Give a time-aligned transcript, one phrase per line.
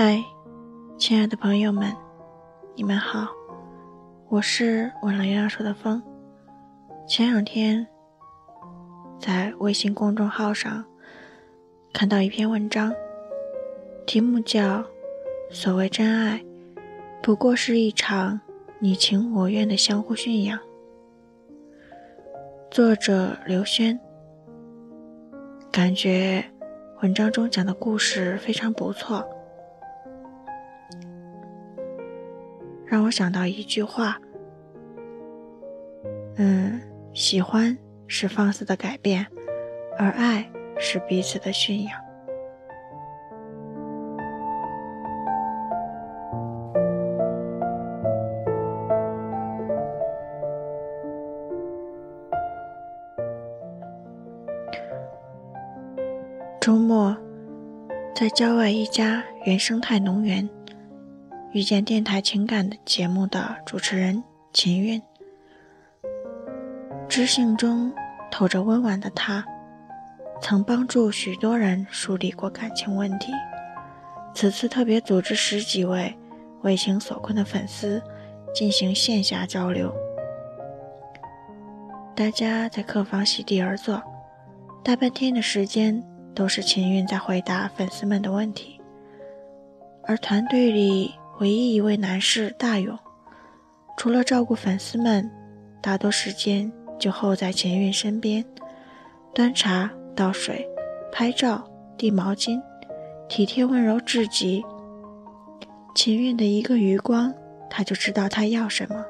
[0.00, 0.24] 嗨，
[0.96, 1.92] 亲爱的朋友们，
[2.76, 3.26] 你们好，
[4.28, 6.00] 我是闻了月亮说的风。
[7.04, 7.84] 前两天
[9.18, 10.84] 在微信公众号上
[11.92, 12.94] 看到一篇文章，
[14.06, 14.60] 题目叫
[15.50, 16.44] 《所谓真爱，
[17.20, 18.40] 不过是一场
[18.78, 20.56] 你情我愿的相互驯养》，
[22.70, 23.98] 作者刘轩。
[25.72, 26.44] 感觉
[27.02, 29.28] 文章中讲的故事非常不错。
[32.90, 34.18] 让我想到一句话，
[36.36, 36.80] 嗯，
[37.12, 39.26] 喜欢是放肆的改变，
[39.98, 42.00] 而爱是彼此的驯养。
[56.58, 57.14] 周末，
[58.14, 60.48] 在郊外一家原生态农园。
[61.52, 65.00] 遇见电台情感的节目的主持人秦韵，
[67.08, 67.90] 知性中
[68.30, 69.42] 透着温婉的她，
[70.42, 73.32] 曾帮助许多人梳理过感情问题。
[74.34, 76.14] 此次特别组织十几位
[76.60, 78.02] 为情所困的粉丝
[78.54, 79.90] 进行线下交流。
[82.14, 84.02] 大家在客房席地而坐，
[84.84, 86.04] 大半天的时间
[86.34, 88.78] 都是秦韵在回答粉丝们的问题，
[90.04, 91.14] 而团队里。
[91.40, 92.98] 唯一一位男士大勇，
[93.96, 95.30] 除了照顾粉丝们，
[95.80, 98.44] 大多时间就候在秦韵身边，
[99.32, 100.68] 端茶倒水、
[101.12, 101.64] 拍照、
[101.96, 102.60] 递毛巾，
[103.28, 104.64] 体贴温柔至极。
[105.94, 107.32] 秦韵的一个余光，
[107.70, 109.04] 他就知道他要什么。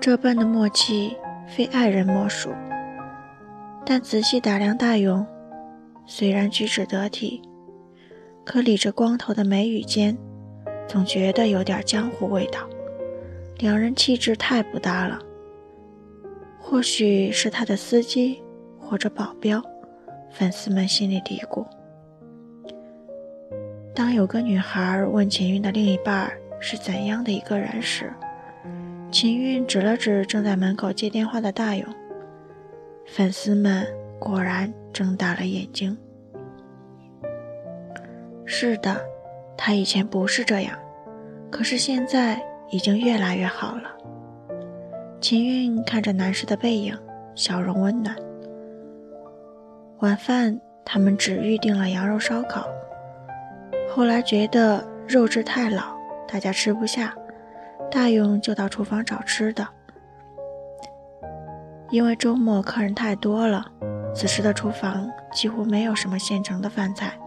[0.00, 1.16] 这般的默契，
[1.48, 2.50] 非爱人莫属。
[3.84, 5.26] 但仔细打量大勇，
[6.06, 7.42] 虽然举止得体。
[8.44, 10.16] 可理着光头的眉宇间，
[10.88, 12.68] 总觉得有点江湖味道，
[13.58, 15.18] 两人气质太不搭了。
[16.58, 18.42] 或许是他的司机
[18.78, 19.62] 或者保镖，
[20.30, 21.64] 粉丝们心里嘀咕。
[23.94, 28.12] 当有个女孩问秦韵的另一半是怎样的一个人时，
[29.10, 31.86] 秦韵指了指正在门口接电话的大勇，
[33.06, 33.86] 粉丝们
[34.18, 35.96] 果然睁大了眼睛。
[38.64, 38.96] 是的，
[39.56, 40.78] 他以前不是这样，
[41.50, 42.40] 可是现在
[42.70, 43.90] 已经越来越好了。
[45.20, 46.96] 秦韵看着男士的背影，
[47.34, 48.14] 笑容温暖。
[49.98, 52.68] 晚饭他们只预定了羊肉烧烤，
[53.90, 55.96] 后来觉得肉质太老，
[56.28, 57.12] 大家吃不下，
[57.90, 59.66] 大勇就到厨房找吃的。
[61.90, 63.66] 因为周末客人太多了，
[64.14, 67.18] 此时的厨房几乎没有什么现成的饭菜。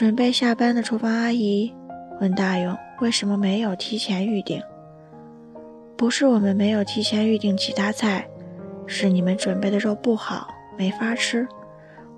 [0.00, 1.70] 准备下班的厨房阿姨
[2.22, 4.62] 问大勇：“为什么没有提前预定
[5.94, 8.26] ？”“不是我们没有提前预定其他菜，
[8.86, 11.46] 是你们准备的肉不好，没法吃。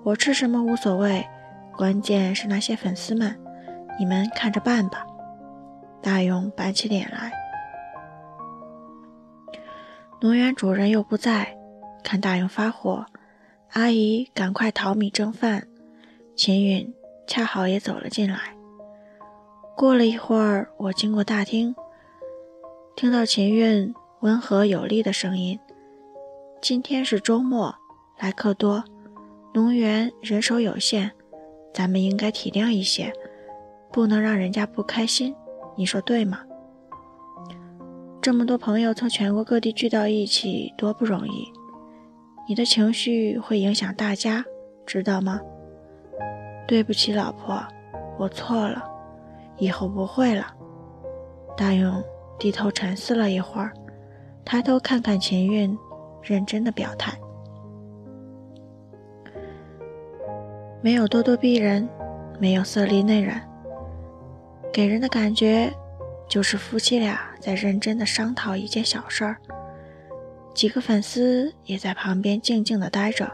[0.01, 1.27] 我吃什么无所谓，
[1.75, 3.37] 关键是那些粉丝们，
[3.99, 5.05] 你们看着办吧。”
[6.01, 7.33] 大勇板起脸来。
[10.21, 11.57] 农园主人又不在，
[12.01, 13.05] 看大勇发火，
[13.73, 15.67] 阿姨赶快淘米蒸饭。
[16.37, 16.93] 秦允。
[17.27, 18.55] 恰好也走了进来。
[19.75, 21.75] 过了一会儿，我经过大厅，
[22.95, 25.59] 听到秦韵温和有力的声音
[26.61, 27.75] ：“今天是周末，
[28.19, 28.83] 来客多，
[29.53, 31.11] 农园人手有限，
[31.73, 33.11] 咱们应该体谅一些，
[33.91, 35.35] 不能让人家不开心。
[35.75, 36.43] 你说对吗？
[38.21, 41.51] 这么多朋友从全国各地聚到一起，多不容易，
[42.47, 44.45] 你的情绪会影响大家，
[44.85, 45.41] 知道吗？”
[46.67, 47.61] 对不起，老婆，
[48.17, 48.83] 我错了，
[49.57, 50.47] 以后不会了。
[51.55, 52.03] 大勇
[52.39, 53.71] 低头沉思了一会儿，
[54.43, 55.77] 抬头看看秦韵，
[56.21, 57.13] 认真的表态
[60.81, 61.87] ：“没有咄咄逼人，
[62.39, 63.39] 没有色厉内荏，
[64.71, 65.71] 给人的感觉
[66.27, 69.37] 就是夫妻俩在认真的商讨一件小事儿。”
[70.55, 73.31] 几个粉丝也在旁边静静的待着。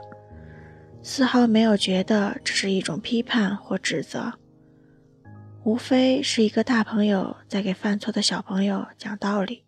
[1.02, 4.34] 丝毫没有觉得这是一种批判或指责，
[5.64, 9.64] 无非是一个大朋友在给犯错的小朋友讲道理。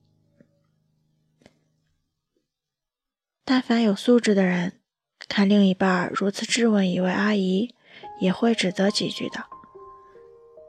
[3.46, 4.80] 但凡有素质的人，
[5.28, 7.74] 看另一半如此质问一位阿姨，
[8.20, 9.44] 也会指责几句的。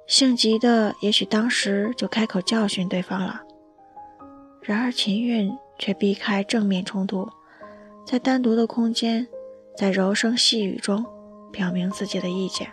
[0.07, 3.43] 性急的也许当时就开口教训对方了。
[4.63, 7.29] 然而秦韵却避开正面冲突，
[8.07, 9.27] 在单独的空间。
[9.77, 11.05] 在柔声细语中
[11.51, 12.69] 表明自己的意见。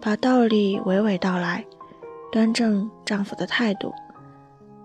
[0.00, 1.64] 把道理娓娓道来，
[2.30, 3.92] 端正丈夫的态度，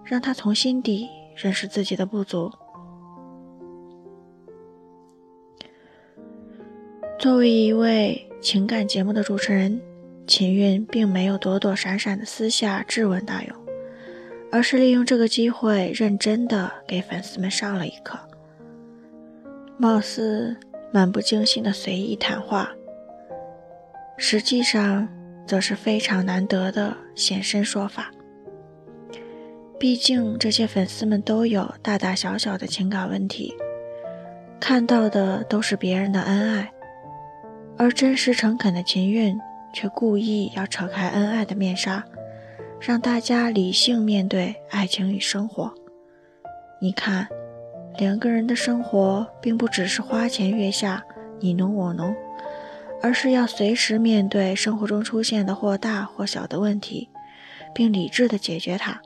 [0.04, 2.52] 让他从心底认识自己的不足。
[7.20, 9.80] 作为一位情感节目的主持人，
[10.28, 13.56] 秦韵并没有躲躲闪闪的私下质问大勇，
[14.52, 18.20] 而是利用这个机会认真的给粉丝们上了一课。
[19.78, 20.58] 貌似
[20.94, 22.70] 漫不经心的随意谈话，
[24.16, 25.10] 实际上
[25.48, 28.12] 则是非常难得的现身说法。
[29.80, 33.54] 毕竟这些粉丝们都有大大小小的情感问题，
[34.60, 36.72] 看到的都是别人的恩爱。
[37.76, 39.36] 而真实诚恳的秦韵
[39.74, 42.06] 却故意要扯开恩爱的面纱，
[42.80, 45.74] 让大家理性面对爱情与生活。
[46.80, 47.28] 你看，
[47.98, 51.04] 两个人的生活并不只是花前月下
[51.40, 52.16] 你侬我侬，
[53.02, 57.10] 而是要随时面对生活中出现的或大或小的问题，
[57.74, 59.00] 并理智的解决它。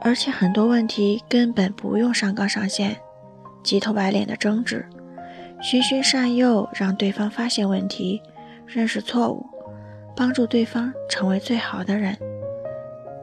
[0.00, 2.96] 而且很多问题根本不用上纲上线，
[3.62, 4.84] 急头白脸的争执。
[5.60, 8.22] 循循善诱，让对方发现问题，
[8.64, 9.44] 认识错误，
[10.14, 12.16] 帮助对方成为最好的人，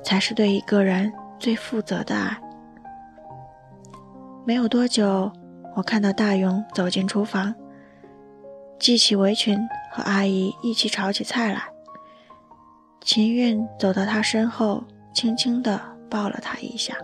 [0.03, 2.37] 才是对一个人最负责的爱。
[4.45, 5.31] 没有多久，
[5.75, 7.53] 我看到大勇走进厨房，
[8.79, 9.57] 系起围裙，
[9.91, 11.63] 和阿姨一起炒起菜来。
[13.01, 14.83] 秦韵走到他身后，
[15.13, 16.95] 轻轻地抱了他一下，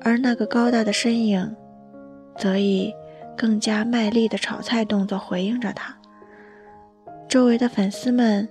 [0.00, 1.56] 而那个高大的身影。
[2.38, 2.94] 则以
[3.36, 5.94] 更加卖力的炒菜动作回应着他。
[7.28, 8.48] 周围的粉丝们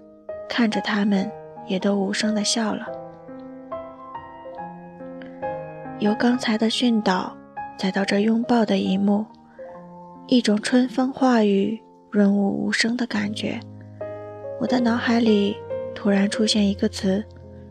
[0.47, 1.31] 看着他们，
[1.65, 2.85] 也都无声的笑了。
[5.99, 7.35] 由刚才的训导，
[7.77, 9.25] 再到这拥抱的一幕，
[10.27, 13.59] 一种春风化雨、润物无声的感觉，
[14.61, 15.57] 我的脑海里
[15.93, 17.23] 突然出现一个词：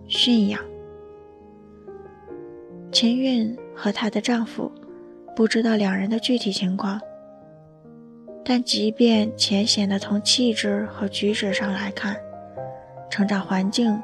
[0.06, 0.60] 驯养。
[2.92, 4.70] 秦韵和她的丈夫。
[5.34, 7.00] 不知道两人的具体情况，
[8.44, 12.16] 但即便浅显的从气质和举止上来看，
[13.08, 14.02] 成长环境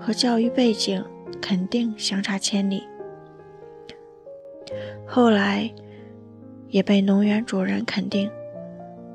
[0.00, 1.04] 和教育背景
[1.42, 2.82] 肯定相差千里。
[5.06, 5.70] 后来
[6.68, 8.30] 也被农园主人肯定，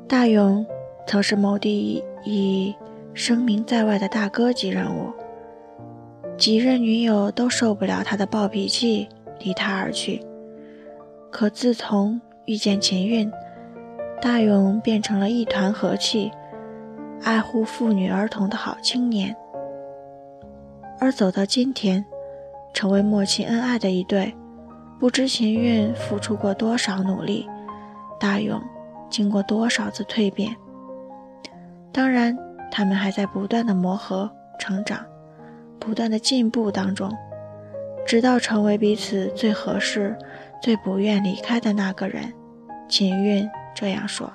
[0.07, 0.65] 大勇
[1.05, 2.75] 曾是某地已
[3.13, 5.11] 声名在外的大哥级人物，
[6.37, 9.09] 几任女友都受不了他的暴脾气，
[9.39, 10.21] 离他而去。
[11.31, 13.31] 可自从遇见秦韵，
[14.21, 16.31] 大勇变成了一团和气、
[17.23, 19.35] 爱护妇女儿童的好青年。
[20.99, 22.05] 而走到今天，
[22.73, 24.33] 成为默契恩爱的一对，
[24.99, 27.47] 不知秦韵付出过多少努力，
[28.19, 28.61] 大勇
[29.09, 30.55] 经过多少次蜕变。
[31.91, 32.37] 当然，
[32.69, 34.29] 他们还在不断的磨合、
[34.59, 35.05] 成长、
[35.79, 37.09] 不断的进步当中，
[38.05, 40.17] 直到成为彼此最合适。
[40.61, 42.33] 最不愿离开的那个人，
[42.89, 44.29] 秦韵这样说：“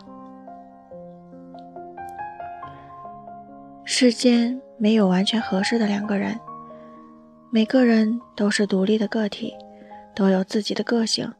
[3.84, 6.41] 世间没有完全合适的两个人，
[7.50, 9.53] 每个人都是独立的个体，
[10.14, 11.32] 都有自己的个性。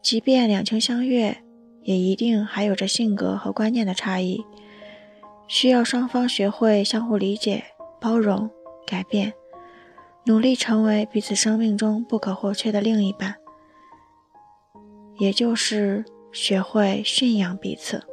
[0.00, 1.36] 即便两情相悦，
[1.82, 4.44] 也一定还有着性格和观念的差异，
[5.46, 7.64] 需要双方学会相互理解、
[8.00, 8.48] 包容、
[8.86, 9.32] 改变，
[10.24, 13.34] 努力成为彼此生命中不可或缺的另一半。”
[15.18, 18.04] 也就是学会驯养彼此。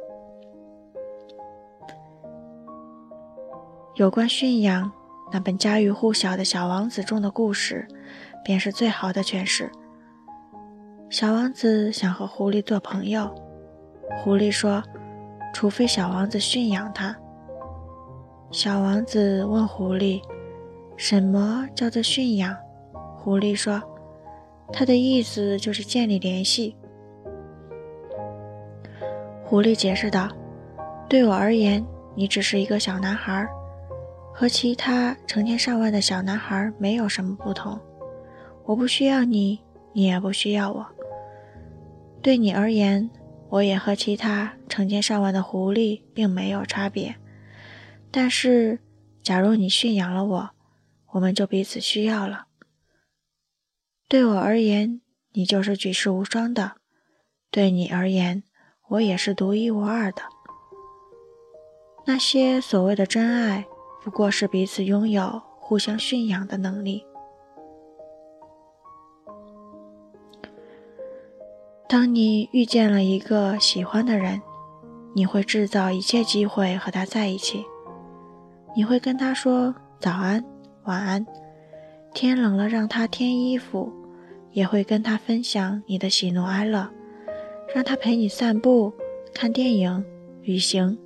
[3.94, 4.90] 有关驯养，
[5.32, 7.86] 那本家喻户晓的小王子中的故事，
[8.44, 9.70] 便是最好的诠释。
[11.08, 13.32] 小王子想和狐狸做朋友，
[14.18, 14.82] 狐狸说
[15.54, 17.16] ：“除非小王子驯养它。”
[18.50, 20.20] 小王子问狐狸
[20.98, 22.56] ：“什么叫做驯养？”
[23.16, 23.80] 狐狸说
[24.74, 26.76] ：“他的意思就是建立联系。”
[29.44, 30.28] 狐狸解释道
[31.08, 31.86] ：“对我而言，
[32.16, 33.48] 你只是一个小男孩，
[34.34, 37.78] 和其他成千上万的小男孩没有什么不同。
[38.64, 39.60] 我不需要你，
[39.92, 40.84] 你也不需要我。
[42.26, 43.08] 对你而言，
[43.50, 47.14] 我也和其他成千上万的狐狸并没有差别。
[48.10, 48.80] 但是，
[49.22, 50.50] 假如你驯养了我，
[51.12, 52.48] 我们就彼此需要了。
[54.08, 55.00] 对我而言，
[55.34, 56.78] 你就是举世无双的；
[57.52, 58.42] 对你而言，”
[58.90, 60.22] 我也是独一无二的。
[62.06, 63.64] 那些所谓的真爱，
[64.02, 67.06] 不过是彼此拥有、互相驯养的能力。
[71.96, 74.42] 当你遇见了一个喜欢的人，
[75.14, 77.64] 你会制造一切机会和他在一起。
[78.76, 80.44] 你会跟他说早安、
[80.84, 81.26] 晚安，
[82.12, 83.90] 天冷了让他添衣服，
[84.52, 86.86] 也会跟他分享你的喜怒哀乐，
[87.74, 88.92] 让他陪你散步、
[89.32, 90.04] 看电影、
[90.42, 90.98] 旅行。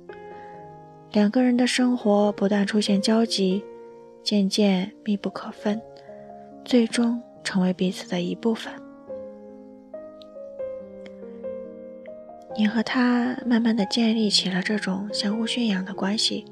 [1.13, 3.63] 两个人的生活不断出现交集，
[4.21, 5.81] 渐渐密不可分，
[6.65, 8.73] 最终成为彼此的一部分。
[12.57, 16.45] 你和他慢慢的建立起了这种相互驯养的关系，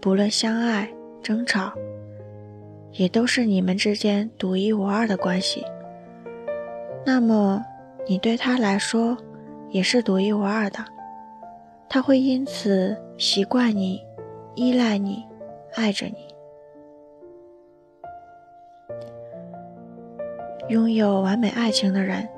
[0.00, 0.90] 不论相爱、
[1.22, 1.72] 争吵，
[2.92, 5.64] 也都是你们之间独一无二的关系。
[7.06, 7.64] 那么，
[8.06, 9.16] 你对他来说
[9.70, 10.84] 也是独一无二的，
[11.88, 14.02] 他会因此习惯你、
[14.54, 15.24] 依赖你、
[15.76, 16.16] 爱着你。
[20.68, 22.28] 拥有完美爱情的人。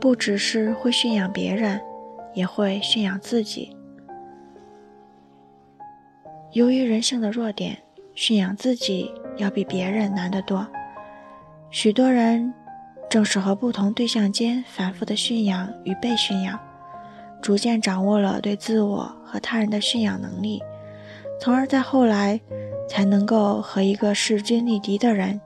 [0.00, 1.80] 不只是会驯养别人，
[2.34, 3.76] 也会驯养自己。
[6.52, 7.76] 由于人性的弱点，
[8.14, 10.66] 驯养自己要比别人难得多。
[11.70, 12.54] 许多人
[13.10, 16.58] 正是和不同对象间反复的驯养与被驯养，
[17.42, 20.62] 逐渐掌握了对自我和他人的驯养能力，
[21.40, 22.40] 从而在后来
[22.88, 25.40] 才能够和一个势均力敌的人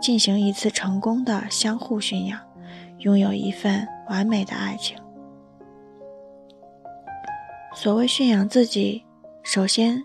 [0.00, 2.49] 进行一次成功的相互驯养。
[3.00, 4.96] 拥有一份完美的爱情。
[7.74, 9.04] 所谓驯养自己，
[9.42, 10.02] 首先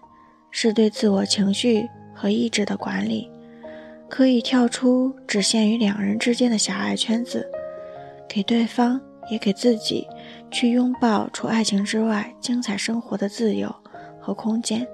[0.52, 3.30] 是对自我情绪和意志的管理，
[4.08, 7.50] 可以跳出只限于两人之间的狭隘圈子，
[8.30, 10.08] 给对方也给自己
[10.50, 13.74] 去拥抱除爱情之外精彩生活的自由
[14.22, 14.88] 和空间。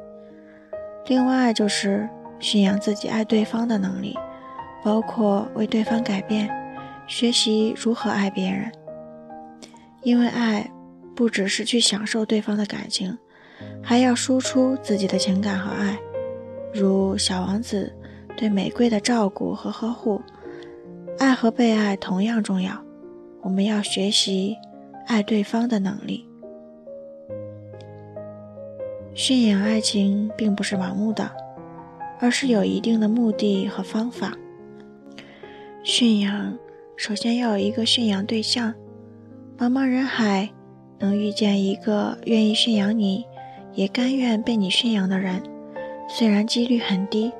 [1.07, 4.17] 另外就是驯养自己爱对方的能力，
[4.83, 6.49] 包括为对方改变。
[7.11, 8.71] 学习如何爱别人，
[10.01, 10.71] 因为爱
[11.13, 13.17] 不只是去享受对方的感情，
[13.83, 15.99] 还要输出自己的情感和爱。
[16.73, 17.93] 如小王子
[18.37, 20.21] 对玫瑰的照顾和呵护，
[21.19, 22.81] 爱和被爱同样重要。
[23.41, 24.55] 我们要学习
[25.05, 26.25] 爱对方的能力。
[29.13, 31.29] 驯养爱情并不是盲目的，
[32.21, 34.31] 而是有一定的目的和方法。
[35.83, 36.57] 驯养。
[37.01, 38.71] 首先要有一个驯养对象，
[39.57, 40.47] 茫茫人海
[40.99, 43.25] 能遇见一个愿意驯养你，
[43.73, 45.41] 也甘愿被你驯养的人，
[46.07, 47.31] 虽然几率很低，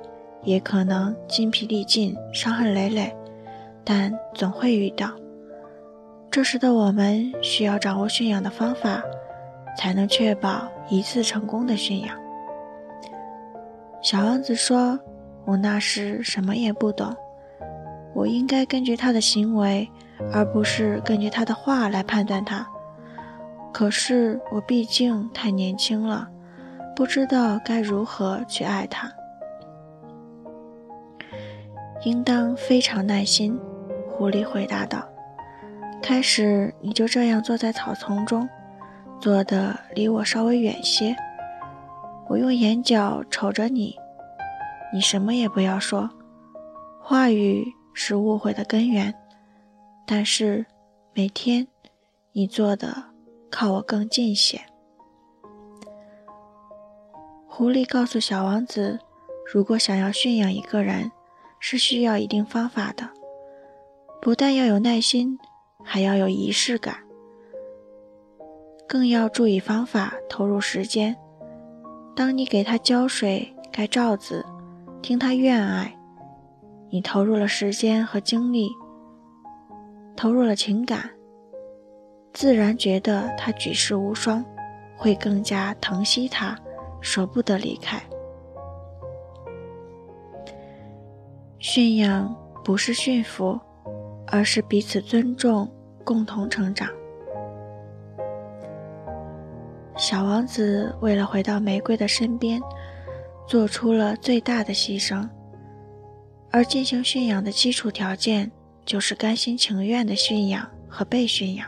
[0.42, 3.16] 也可能筋疲力尽、伤痕累累，
[3.84, 5.12] 但总会遇到。
[6.32, 9.04] 这时的我们需要掌握驯养的方法，
[9.78, 12.18] 才能确保一次成功的驯养。
[14.02, 15.00] 小王子说
[15.46, 17.16] ：“我那时什么也不懂。”
[18.14, 19.90] 我应该根据他的行为，
[20.32, 22.68] 而不是根据他的话来判断他。
[23.74, 26.28] 可是我毕竟太年轻了，
[26.96, 29.10] 不知道该如何去爱他。
[32.04, 33.58] 应当非常耐心，
[34.10, 35.08] 狐狸回答道。
[36.02, 38.50] 开始你就这样坐在草丛中，
[39.20, 41.16] 坐的离我稍微远些。
[42.28, 43.96] 我用眼角瞅着你，
[44.92, 46.10] 你什么也不要说，
[47.00, 47.72] 话语。
[47.94, 49.14] 是误会的根源，
[50.06, 50.66] 但是
[51.14, 51.68] 每天
[52.32, 53.04] 你做的
[53.50, 54.62] 靠我更近些。
[57.48, 59.00] 狐狸告诉小王子，
[59.54, 61.12] 如果想要驯养一个人，
[61.60, 63.10] 是需要一定方法的，
[64.22, 65.38] 不但要有耐心，
[65.84, 66.98] 还要有仪式感，
[68.88, 71.16] 更要注意方法，投入时间。
[72.16, 74.46] 当你给他浇水、盖罩子，
[75.02, 75.98] 听他怨爱。
[76.94, 78.70] 你投入了时间和精力，
[80.14, 81.10] 投入了情感，
[82.34, 84.44] 自然觉得他举世无双，
[84.98, 86.54] 会更加疼惜他，
[87.00, 87.98] 舍不得离开。
[91.60, 93.58] 驯养不是驯服，
[94.28, 95.72] 而是彼此尊重，
[96.04, 96.90] 共同成长。
[99.96, 102.62] 小王子为了回到玫瑰的身边，
[103.48, 105.26] 做出了最大的牺牲。
[106.52, 108.52] 而进行驯养的基础条件
[108.86, 111.66] 就是甘心情愿的驯养和被驯养，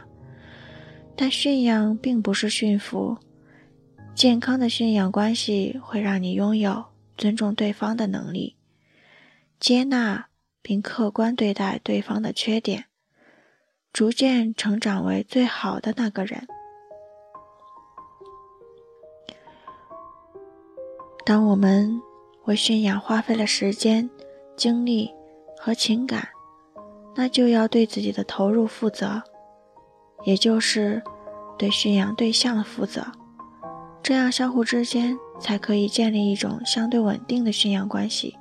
[1.16, 3.18] 但驯养并不是驯服。
[4.14, 6.86] 健康的驯养关系会让你拥有
[7.18, 8.58] 尊重对方的能力，
[9.60, 10.28] 接纳
[10.62, 12.86] 并客观对待对方的缺点，
[13.94, 16.46] 逐渐成长为最好的那个人。
[21.26, 22.02] 当我们
[22.44, 24.10] 为驯养花费了时间。
[24.56, 25.12] 精力
[25.58, 26.28] 和情感，
[27.16, 29.22] 那就要对自己的投入负责，
[30.24, 31.02] 也就是
[31.58, 33.06] 对驯养对象的负责。
[34.02, 38.38] 这样相互之间才可以建立一种相对稳定的驯养关系，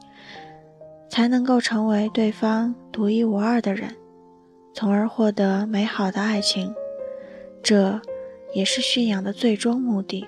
[1.09, 3.97] 才能够成为对方独一无二的人，
[4.75, 6.75] 从而获得美好的爱情。
[7.63, 8.01] 这
[8.55, 10.27] 也是驯养的最终目的。